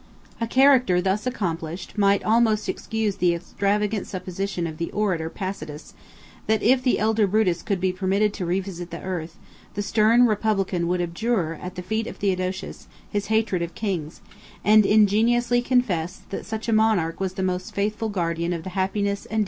80 0.37 0.45
A 0.45 0.47
character 0.47 0.99
thus 0.99 1.27
accomplished 1.27 1.95
might 1.95 2.23
almost 2.23 2.67
excuse 2.67 3.17
the 3.17 3.35
extravagant 3.35 4.07
supposition 4.07 4.65
of 4.65 4.79
the 4.79 4.89
orator 4.89 5.29
Pacatus; 5.29 5.93
that, 6.47 6.63
if 6.63 6.81
the 6.81 6.97
elder 6.97 7.27
Brutus 7.27 7.61
could 7.61 7.79
be 7.79 7.93
permitted 7.93 8.33
to 8.33 8.45
revisit 8.47 8.89
the 8.89 8.99
earth, 9.03 9.37
the 9.75 9.83
stern 9.83 10.25
republican 10.25 10.87
would 10.87 11.01
abjure, 11.01 11.53
at 11.61 11.75
the 11.75 11.83
feet 11.83 12.07
of 12.07 12.17
Theodosius, 12.17 12.87
his 13.11 13.27
hatred 13.27 13.61
of 13.61 13.75
kings; 13.75 14.21
and 14.63 14.87
ingenuously 14.87 15.61
confess, 15.61 16.21
that 16.31 16.47
such 16.47 16.67
a 16.67 16.73
monarch 16.73 17.19
was 17.19 17.33
the 17.33 17.43
most 17.43 17.75
faithful 17.75 18.09
guardian 18.09 18.53
of 18.53 18.63
the 18.63 18.69
happiness 18.71 18.87
and 18.87 18.93
dignity 18.93 19.09
of 19.11 19.21
the 19.21 19.29
Roman 19.29 19.29
people. 19.29 19.39